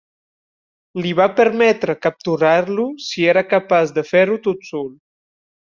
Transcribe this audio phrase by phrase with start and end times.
[1.05, 4.93] Li va permetre capturar-lo si era capaç de fer-ho tot sol.